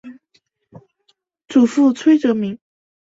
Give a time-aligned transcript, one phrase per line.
[1.47, 2.57] 祖父崔则明。